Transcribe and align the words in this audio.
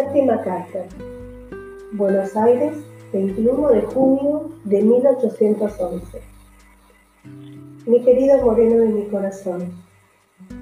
Séptima 0.00 0.40
carta. 0.40 0.78
Buenos 1.92 2.34
Aires, 2.34 2.72
21 3.12 3.68
de 3.68 3.82
junio 3.82 4.50
de 4.64 4.80
1811. 4.80 6.22
Mi 7.86 8.02
querido 8.02 8.40
moreno 8.40 8.78
de 8.78 8.88
mi 8.88 9.02
corazón, 9.08 9.74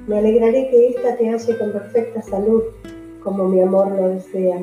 me 0.09 0.18
alegraré 0.18 0.68
que 0.70 0.88
ésta 0.88 1.16
te 1.16 1.30
halle 1.30 1.56
con 1.56 1.70
perfecta 1.70 2.20
salud, 2.20 2.64
como 3.22 3.45
mi 3.45 3.60
amor 3.60 3.92
lo 3.92 4.09
desea. 4.09 4.59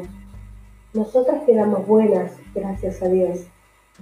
Nosotras 0.93 1.43
quedamos 1.45 1.87
buenas, 1.87 2.33
gracias 2.53 3.01
a 3.01 3.07
Dios, 3.07 3.47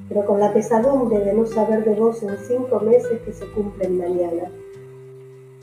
pero 0.10 0.26
con 0.26 0.40
la 0.40 0.54
pesadumbre 0.54 1.20
de 1.20 1.34
no 1.34 1.46
saber 1.46 1.86
de 1.86 1.94
vos 1.94 2.24
en 2.24 2.36
cinco 2.48 2.80
meses 2.80 3.22
que 3.22 3.32
se 3.32 3.46
cumplen 3.52 4.00
mañana. 4.00 4.50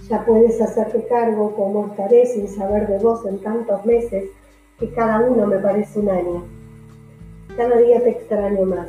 Ya 0.09 0.25
puedes 0.25 0.61
hacerte 0.61 1.05
cargo 1.09 1.57
como 1.57 1.89
estaré 1.89 2.27
sin 2.27 2.47
saber 2.47 2.87
de 2.87 2.99
vos 2.99 3.27
en 3.27 3.41
tantos 3.41 3.85
meses 3.85 4.31
que 4.81 4.91
cada 4.93 5.21
uno 5.21 5.47
me 5.47 5.59
parece 5.59 6.01
un 6.01 6.09
año. 6.09 6.43
Cada 7.55 7.77
día 7.77 8.03
te 8.03 8.11
extraño 8.11 8.65
más. 8.65 8.89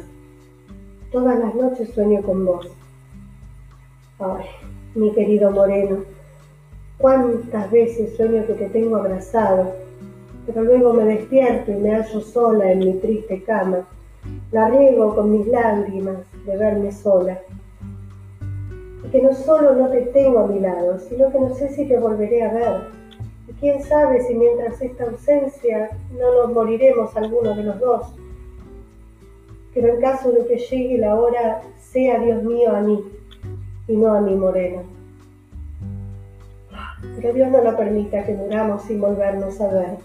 Todas 1.12 1.38
las 1.38 1.54
noches 1.54 1.90
sueño 1.90 2.22
con 2.22 2.46
vos. 2.46 2.70
Ay, 4.18 4.46
mi 4.96 5.12
querido 5.12 5.52
Moreno, 5.52 5.98
cuántas 6.98 7.70
veces 7.70 8.16
sueño 8.16 8.48
que 8.48 8.54
te 8.54 8.70
tengo 8.70 8.96
abrazado, 8.96 9.74
pero 10.46 10.64
luego 10.64 10.94
me 10.94 11.04
despierto 11.04 11.72
y 11.72 11.76
me 11.76 11.92
hallo 11.94 12.22
sola 12.22 12.72
en 12.72 12.80
mi 12.80 12.94
triste 12.94 13.44
cama. 13.44 13.86
La 14.52 14.70
riego 14.70 15.14
con 15.14 15.32
mis 15.32 15.48
lágrimas 15.48 16.20
de 16.46 16.56
verme 16.56 16.94
sola. 16.94 17.42
Y 19.04 19.10
que 19.10 19.22
no 19.22 19.34
solo 19.34 19.76
no 19.76 19.90
te 19.90 20.02
tengo 20.04 20.40
a 20.40 20.48
mi 20.48 20.60
lado, 20.60 21.00
sino 21.00 21.30
que 21.32 21.40
no 21.40 21.54
sé 21.54 21.70
si 21.70 21.86
te 21.86 22.00
volveré 22.00 22.44
a 22.44 22.54
ver. 22.54 23.01
Quién 23.62 23.84
sabe 23.84 24.24
si 24.24 24.34
mientras 24.34 24.82
esta 24.82 25.04
ausencia 25.04 25.92
no 26.18 26.34
nos 26.34 26.52
moriremos 26.52 27.16
alguno 27.16 27.56
de 27.56 27.64
los 27.64 27.80
dos. 27.80 28.08
Pero 29.72 29.94
en 29.94 30.02
caso 30.02 30.32
de 30.32 30.48
que 30.48 30.58
llegue 30.58 30.98
la 30.98 31.16
hora, 31.16 31.62
sea 31.80 32.18
Dios 32.20 32.42
mío 32.42 32.76
a 32.76 32.82
mí 32.82 33.00
y 33.88 33.96
no 33.96 34.16
a 34.16 34.20
mi 34.20 34.34
moreno. 34.34 34.82
Pero 37.16 37.34
Dios 37.34 37.52
no 37.52 37.64
lo 37.64 37.78
permita 37.78 38.26
que 38.26 38.34
muramos 38.34 38.82
sin 38.82 39.00
volvernos 39.00 39.62
a 39.62 39.68
ver. 39.72 39.98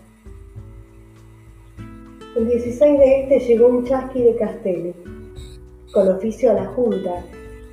El 2.37 2.49
16 2.49 2.99
de 2.99 3.21
este 3.23 3.41
llegó 3.41 3.69
un 3.69 3.87
chasqui 3.87 4.23
de 4.23 4.37
Castelli, 4.37 4.95
con 5.95 6.09
oficio 6.09 6.51
a 6.51 6.55
la 6.55 6.67
Junta, 6.67 7.25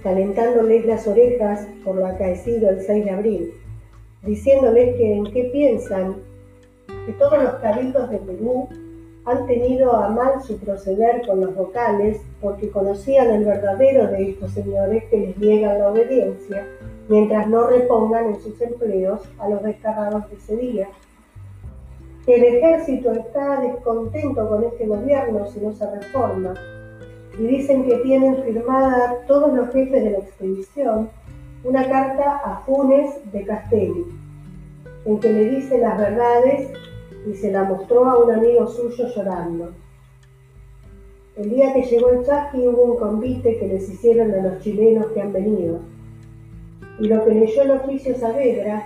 calentándoles 0.02 0.86
las 0.86 1.06
orejas 1.08 1.67
por 1.84 1.98
lo 1.98 2.06
acaecido 2.06 2.70
el 2.70 2.81
6 2.81 3.04
de 3.04 3.11
abril, 3.11 3.54
diciéndoles 4.24 4.96
que 4.96 5.14
en 5.14 5.24
qué 5.26 5.44
piensan 5.46 6.16
que 7.06 7.14
todos 7.14 7.44
los 7.44 7.54
cabildos 7.56 8.10
de 8.10 8.18
Perú 8.18 8.70
han 9.26 9.46
tenido 9.48 9.96
a 9.96 10.10
mal 10.10 10.42
su 10.44 10.58
proceder 10.58 11.26
con 11.26 11.42
los 11.42 11.56
vocales 11.56 12.22
porque 12.42 12.70
conocían 12.70 13.30
el 13.30 13.46
verdadero 13.46 14.08
de 14.08 14.32
estos 14.32 14.52
señores 14.52 15.04
que 15.06 15.18
les 15.18 15.38
niegan 15.38 15.80
la 15.80 15.92
obediencia 15.92 16.66
mientras 17.08 17.48
no 17.48 17.68
repongan 17.68 18.28
en 18.28 18.42
sus 18.42 18.60
empleos 18.62 19.22
a 19.40 19.50
los 19.50 19.64
descargados 19.64 20.30
de 20.30 20.36
ese 20.36 20.58
día. 20.58 20.88
El 22.28 22.44
ejército 22.44 23.12
está 23.12 23.60
descontento 23.60 24.48
con 24.48 24.64
este 24.64 24.88
gobierno 24.88 25.46
si 25.48 25.60
no 25.60 25.74
se 25.74 25.90
reforma 25.90 26.54
y 27.38 27.44
dicen 27.44 27.84
que 27.84 27.98
tienen 27.98 28.44
firmada 28.44 29.18
todos 29.28 29.54
los 29.54 29.68
jefes 29.74 30.04
de 30.04 30.12
la 30.12 30.18
expedición 30.20 31.10
una 31.64 31.88
carta 31.88 32.42
a 32.44 32.58
Funes 32.66 33.31
de 33.31 33.45
Castelli, 33.45 34.06
en 35.06 35.19
que 35.19 35.31
le 35.31 35.45
dice 35.45 35.78
las 35.78 35.97
verdades 35.97 36.70
y 37.26 37.33
se 37.36 37.52
la 37.52 37.64
mostró 37.64 38.05
a 38.05 38.20
un 38.21 38.32
amigo 38.32 38.67
suyo 38.67 39.08
llorando. 39.15 39.71
El 41.38 41.49
día 41.49 41.73
que 41.73 41.83
llegó 41.83 42.10
el 42.10 42.26
chasqui 42.26 42.67
hubo 42.67 42.83
un 42.83 42.99
convite 42.99 43.58
que 43.58 43.67
les 43.67 43.89
hicieron 43.89 44.32
a 44.33 44.43
los 44.43 44.61
chilenos 44.61 45.08
que 45.14 45.21
han 45.21 45.32
venido. 45.32 45.80
Y 46.99 47.08
lo 47.08 47.23
que 47.23 47.33
leyó 47.33 47.61
el 47.61 47.71
oficio 47.71 48.14
Saavedra, 48.15 48.83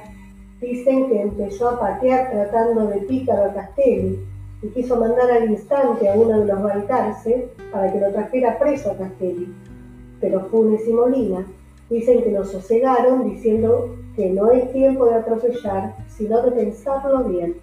dicen 0.61 1.09
que 1.09 1.21
empezó 1.21 1.69
a 1.69 1.79
patear 1.79 2.31
tratando 2.31 2.87
de 2.87 3.01
pícaro 3.01 3.45
a 3.45 3.53
Castelli 3.53 4.19
y 4.61 4.67
quiso 4.69 4.99
mandar 4.99 5.31
al 5.31 5.49
instante 5.49 6.09
a 6.09 6.13
uno 6.13 6.39
de 6.39 6.45
los 6.45 6.63
balcarce 6.63 7.49
para 7.71 7.91
que 7.91 7.99
lo 7.99 8.11
trajera 8.11 8.57
preso 8.57 8.91
a 8.91 8.97
Castelli. 8.97 9.53
Pero 10.21 10.45
Funes 10.45 10.87
y 10.87 10.93
Molina 10.93 11.45
dicen 11.89 12.23
que 12.23 12.31
lo 12.31 12.43
sosegaron 12.45 13.29
diciendo 13.29 13.95
que 14.15 14.29
no 14.29 14.51
es 14.51 14.71
tiempo 14.71 15.05
de 15.05 15.15
atropellar, 15.15 15.95
sino 16.07 16.41
de 16.41 16.51
pensarlo 16.51 17.23
bien. 17.25 17.55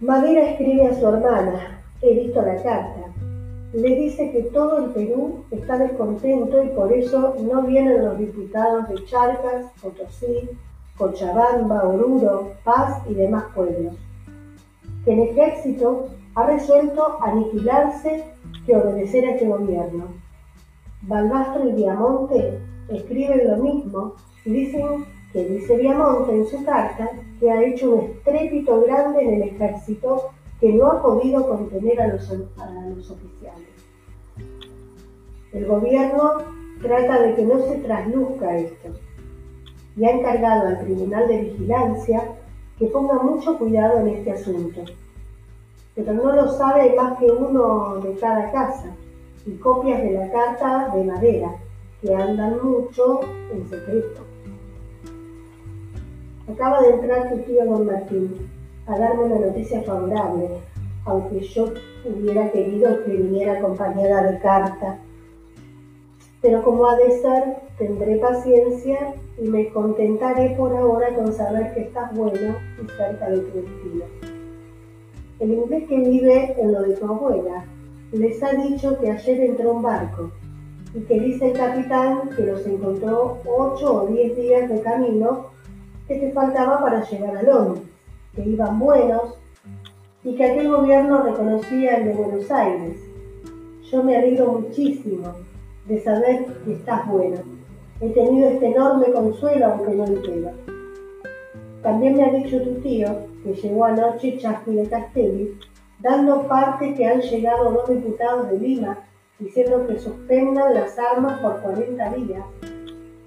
Madera 0.00 0.50
escribe 0.50 0.86
a 0.86 0.94
su 0.94 1.06
hermana, 1.06 1.82
he 2.02 2.14
visto 2.14 2.42
la 2.42 2.62
carta. 2.62 3.12
Le 3.72 3.94
dice 3.94 4.30
que 4.30 4.42
todo 4.44 4.78
el 4.84 4.90
Perú 4.92 5.44
está 5.50 5.78
descontento 5.78 6.62
y 6.62 6.68
por 6.68 6.92
eso 6.92 7.34
no 7.42 7.62
vienen 7.62 8.04
los 8.04 8.18
diputados 8.18 8.88
de 8.88 9.04
Charcas, 9.04 9.66
Potosí, 9.82 10.48
Cochabamba, 10.96 11.84
Oruro, 11.86 12.52
Paz 12.64 13.02
y 13.08 13.14
demás 13.14 13.44
pueblos. 13.54 13.94
Que 15.04 15.12
el 15.12 15.20
ejército 15.30 16.08
ha 16.34 16.46
resuelto 16.46 17.18
aniquilarse 17.22 18.24
que 18.64 18.76
obedecer 18.76 19.26
a 19.26 19.30
este 19.32 19.46
gobierno. 19.46 20.25
Balbastro 21.06 21.68
y 21.68 21.72
Diamonte 21.72 22.58
escriben 22.88 23.48
lo 23.48 23.56
mismo 23.58 24.14
y 24.44 24.50
dicen 24.50 25.06
que 25.32 25.44
dice 25.44 25.76
Viamonte 25.76 26.32
en 26.32 26.46
su 26.46 26.64
carta 26.64 27.10
que 27.38 27.50
ha 27.50 27.62
hecho 27.62 27.94
un 27.94 28.04
estrépito 28.10 28.82
grande 28.82 29.22
en 29.22 29.34
el 29.34 29.42
ejército 29.50 30.30
que 30.60 30.72
no 30.72 30.86
ha 30.86 31.02
podido 31.02 31.48
contener 31.48 32.00
a 32.00 32.08
los, 32.08 32.28
a 32.30 32.70
los 32.88 33.10
oficiales. 33.10 33.68
El 35.52 35.66
gobierno 35.66 36.38
trata 36.82 37.22
de 37.22 37.34
que 37.34 37.44
no 37.44 37.60
se 37.60 37.76
trasluzca 37.76 38.56
esto 38.56 38.88
y 39.96 40.04
ha 40.04 40.10
encargado 40.10 40.68
al 40.68 40.80
Tribunal 40.80 41.28
de 41.28 41.42
Vigilancia 41.42 42.22
que 42.78 42.86
ponga 42.86 43.14
mucho 43.14 43.56
cuidado 43.58 44.00
en 44.00 44.08
este 44.08 44.32
asunto. 44.32 44.82
Pero 45.94 46.12
no 46.12 46.32
lo 46.32 46.48
sabe 46.52 46.94
más 46.94 47.18
que 47.18 47.26
uno 47.26 48.00
de 48.00 48.14
cada 48.18 48.50
casa 48.50 48.94
y 49.46 49.52
copias 49.58 50.02
de 50.02 50.10
la 50.12 50.30
carta 50.30 50.90
de 50.94 51.04
madera 51.04 51.56
que 52.02 52.14
andan 52.14 52.58
mucho 52.62 53.20
en 53.52 53.68
secreto. 53.68 54.22
Acaba 56.52 56.80
de 56.82 56.90
entrar 56.90 57.30
tu 57.30 57.38
tío 57.38 57.64
don 57.64 57.86
Martín 57.86 58.50
a 58.86 58.98
darme 58.98 59.24
una 59.24 59.46
noticia 59.46 59.82
favorable, 59.82 60.48
aunque 61.04 61.40
yo 61.40 61.72
hubiera 62.04 62.50
querido 62.50 63.04
que 63.04 63.12
viniera 63.12 63.58
acompañada 63.58 64.30
de 64.30 64.38
carta. 64.40 64.98
Pero 66.42 66.62
como 66.62 66.88
ha 66.88 66.96
de 66.96 67.10
ser, 67.20 67.56
tendré 67.78 68.16
paciencia 68.16 69.14
y 69.38 69.48
me 69.48 69.68
contentaré 69.70 70.54
por 70.56 70.76
ahora 70.76 71.14
con 71.14 71.32
saber 71.32 71.72
que 71.74 71.82
estás 71.82 72.14
bueno 72.14 72.56
y 72.82 72.88
cerca 72.96 73.28
de 73.28 73.38
tu 73.38 73.60
destino. 73.60 74.04
El 75.38 75.52
inglés 75.52 75.88
que 75.88 75.98
vive 75.98 76.60
en 76.60 76.72
lo 76.72 76.82
de 76.82 76.94
tu 76.94 77.04
abuela 77.06 77.64
les 78.12 78.42
ha 78.42 78.52
dicho 78.52 78.98
que 78.98 79.10
ayer 79.10 79.40
entró 79.40 79.72
un 79.72 79.82
barco 79.82 80.30
y 80.94 81.00
que 81.00 81.20
dice 81.20 81.50
el 81.50 81.56
capitán 81.56 82.30
que 82.36 82.46
los 82.46 82.66
encontró 82.66 83.38
ocho 83.44 84.02
o 84.02 84.06
diez 84.06 84.36
días 84.36 84.68
de 84.70 84.80
camino 84.80 85.46
que 86.06 86.16
te 86.16 86.32
faltaba 86.32 86.80
para 86.80 87.02
llegar 87.02 87.36
a 87.36 87.42
Londres, 87.42 87.84
que 88.34 88.42
iban 88.42 88.78
buenos 88.78 89.34
y 90.22 90.34
que 90.36 90.44
aquel 90.44 90.70
gobierno 90.70 91.22
reconocía 91.22 91.96
el 91.96 92.06
de 92.06 92.14
Buenos 92.14 92.50
Aires. 92.50 92.96
Yo 93.90 94.02
me 94.02 94.16
alegro 94.16 94.52
muchísimo 94.52 95.34
de 95.86 96.00
saber 96.00 96.46
que 96.64 96.74
estás 96.74 97.06
bueno. 97.08 97.36
He 98.00 98.10
tenido 98.10 98.48
este 98.48 98.66
enorme 98.66 99.06
consuelo 99.12 99.66
aunque 99.66 99.94
no 99.94 100.04
entero. 100.04 100.50
También 101.82 102.16
me 102.16 102.24
ha 102.24 102.32
dicho 102.32 102.60
tu 102.62 102.74
tío 102.80 103.08
que 103.44 103.54
llegó 103.54 103.84
anoche 103.84 104.38
Chasqui 104.38 104.74
de 104.74 104.88
Castelli, 104.88 105.56
dando 106.06 106.46
parte 106.46 106.94
que 106.94 107.04
han 107.04 107.20
llegado 107.20 107.72
dos 107.72 107.88
diputados 107.88 108.48
de 108.48 108.58
Lima 108.60 108.98
diciendo 109.40 109.84
que 109.88 109.98
suspendan 109.98 110.72
las 110.72 110.96
armas 111.00 111.40
por 111.40 111.60
40 111.60 112.14
días 112.14 112.44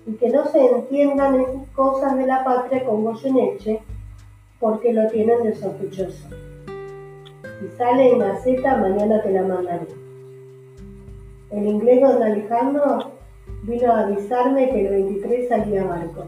y 0.07 0.13
que 0.13 0.29
no 0.29 0.45
se 0.45 0.65
entiendan 0.65 1.65
cosas 1.75 2.15
de 2.15 2.25
la 2.25 2.41
patria 2.45 2.85
con 2.85 3.03
Goyeneche 3.03 3.81
porque 4.61 4.93
lo 4.93 5.09
tienen 5.09 5.43
de 5.43 5.55
sospechoso. 5.55 6.29
Si 7.59 7.67
sale 7.77 8.13
en 8.13 8.19
la 8.19 8.37
Z, 8.37 8.77
mañana 8.77 9.21
te 9.23 9.31
la 9.33 9.41
mandaré. 9.41 9.87
El 11.51 11.67
inglés 11.67 11.99
don 11.99 12.23
Alejandro 12.23 13.11
vino 13.63 13.91
a 13.91 14.03
avisarme 14.03 14.69
que 14.69 14.87
el 14.87 14.89
23 15.03 15.49
salía 15.49 15.83
barco. 15.83 16.27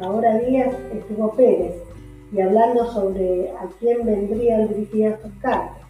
Ahora 0.00 0.38
Díaz 0.38 0.74
estuvo 0.92 1.32
Pérez 1.34 1.91
y 2.32 2.40
hablando 2.40 2.90
sobre 2.92 3.50
a 3.50 3.68
quién 3.78 4.06
vendrían 4.06 4.68
dirigidas 4.68 5.20
sus 5.20 5.32
cartas. 5.40 5.82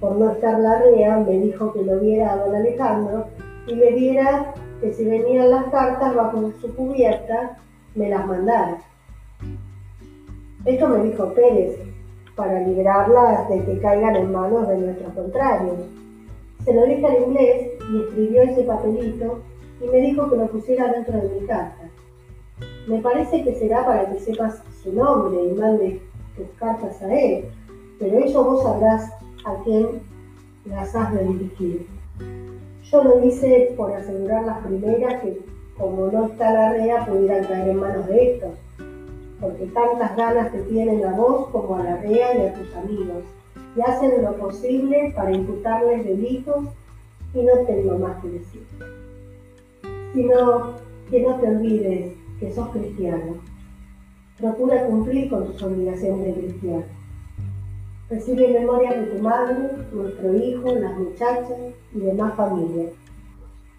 Por 0.00 0.16
no 0.16 0.32
estar 0.32 0.58
la 0.58 0.80
REA, 0.80 1.18
me 1.18 1.38
dijo 1.38 1.72
que 1.72 1.82
lo 1.82 1.98
viera 2.00 2.32
a 2.32 2.36
don 2.36 2.54
Alejandro 2.54 3.26
y 3.66 3.74
le 3.74 3.92
diera 3.92 4.54
que 4.80 4.92
si 4.92 5.04
venían 5.04 5.50
las 5.50 5.66
cartas 5.66 6.14
bajo 6.14 6.52
su 6.60 6.74
cubierta, 6.74 7.56
me 7.94 8.08
las 8.08 8.26
mandara. 8.26 8.78
Esto 10.64 10.88
me 10.88 11.04
dijo 11.04 11.32
Pérez, 11.34 11.78
para 12.38 12.60
librarlas 12.60 13.48
de 13.48 13.64
que 13.64 13.80
caigan 13.80 14.14
en 14.14 14.32
manos 14.32 14.68
de 14.68 14.78
nuestros 14.78 15.12
contrarios. 15.12 15.76
Se 16.64 16.72
lo 16.72 16.84
dije 16.86 17.04
al 17.04 17.22
inglés 17.24 17.70
y 17.92 18.00
escribió 18.00 18.42
ese 18.42 18.62
papelito 18.62 19.40
y 19.80 19.86
me 19.86 20.00
dijo 20.00 20.30
que 20.30 20.36
lo 20.36 20.46
pusiera 20.46 20.92
dentro 20.92 21.20
de 21.20 21.28
mi 21.28 21.46
carta. 21.46 21.77
Me 22.88 23.00
parece 23.00 23.44
que 23.44 23.54
será 23.54 23.84
para 23.84 24.10
que 24.10 24.18
sepas 24.18 24.62
su 24.82 24.94
nombre 24.94 25.44
y 25.44 25.52
mandes 25.52 26.00
tus 26.34 26.48
cartas 26.58 27.02
a 27.02 27.14
él, 27.14 27.44
pero 27.98 28.18
eso 28.18 28.42
vos 28.42 28.62
sabrás 28.62 29.12
a 29.44 29.62
quién 29.62 30.00
las 30.64 30.96
has 30.96 31.12
de 31.12 31.24
dirigir. 31.24 31.86
Yo 32.84 33.04
lo 33.04 33.22
hice 33.22 33.74
por 33.76 33.92
asegurar 33.92 34.46
las 34.46 34.64
primeras 34.66 35.20
que, 35.20 35.38
como 35.76 36.06
no 36.10 36.28
está 36.28 36.50
la 36.50 36.72
rea, 36.72 37.04
pudieran 37.04 37.44
caer 37.44 37.68
en 37.68 37.76
manos 37.76 38.06
de 38.06 38.32
estos, 38.32 38.50
porque 39.38 39.66
tantas 39.66 40.16
ganas 40.16 40.50
te 40.50 40.62
tienen 40.62 41.04
a 41.04 41.12
vos 41.12 41.48
como 41.48 41.76
a 41.76 41.82
la 41.82 41.96
rea 41.98 42.38
y 42.38 42.46
a 42.46 42.54
tus 42.54 42.74
amigos, 42.74 43.22
y 43.76 43.82
hacen 43.82 44.22
lo 44.22 44.34
posible 44.36 45.12
para 45.14 45.32
imputarles 45.32 46.06
delitos 46.06 46.64
y 47.34 47.42
no 47.42 47.52
tengo 47.66 47.98
más 47.98 48.22
que 48.22 48.30
decir. 48.30 48.66
Sino 50.14 50.72
que 51.10 51.20
no 51.20 51.34
te 51.34 51.48
olvides 51.48 52.27
que 52.38 52.52
sos 52.52 52.68
cristiano. 52.70 53.36
Procura 54.38 54.86
cumplir 54.86 55.28
con 55.28 55.46
tus 55.46 55.62
obligaciones 55.62 56.26
de 56.26 56.40
cristiano. 56.40 56.84
Recibe 58.08 58.48
memorias 58.48 58.96
de 58.96 59.06
tu 59.06 59.22
madre, 59.22 59.70
nuestro 59.92 60.34
hijo, 60.34 60.74
las 60.74 60.96
muchachas 60.96 61.58
y 61.94 61.98
demás 61.98 62.34
familia. 62.36 62.90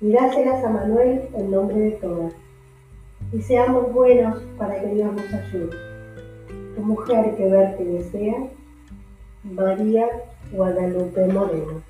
Y 0.01 0.11
dáselas 0.11 0.63
a 0.63 0.69
Manuel 0.69 1.21
en 1.33 1.51
nombre 1.51 1.79
de 1.79 1.91
todas. 1.91 2.33
Y 3.31 3.41
seamos 3.41 3.91
buenos 3.93 4.41
para 4.57 4.81
que 4.81 4.93
Dios 4.93 5.13
nos 5.13 5.33
ayude. 5.33 5.75
Tu 6.75 6.81
mujer 6.81 7.35
que 7.35 7.47
verte 7.47 7.83
desea, 7.83 8.47
María 9.43 10.07
Guadalupe 10.51 11.25
Moreno. 11.27 11.81